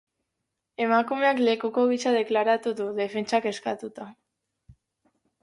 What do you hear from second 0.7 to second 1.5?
Emakumeak